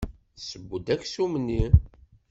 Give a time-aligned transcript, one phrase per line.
[0.35, 1.63] Tesseww-d aksum-nni.